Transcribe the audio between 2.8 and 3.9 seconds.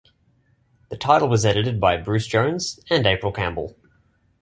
and April Campbell.